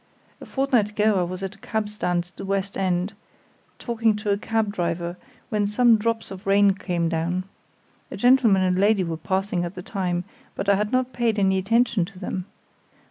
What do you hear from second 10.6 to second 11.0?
I had